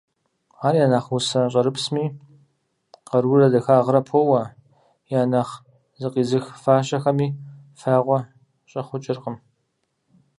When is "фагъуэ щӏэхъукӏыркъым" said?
7.79-9.37